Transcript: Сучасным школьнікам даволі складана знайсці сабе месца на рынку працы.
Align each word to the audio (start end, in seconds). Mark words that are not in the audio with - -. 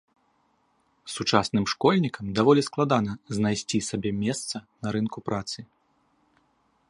Сучасным 1.15 1.65
школьнікам 1.73 2.25
даволі 2.39 2.61
складана 2.69 3.11
знайсці 3.39 3.83
сабе 3.89 4.11
месца 4.23 4.55
на 4.87 4.95
рынку 4.95 5.17
працы. 5.31 5.59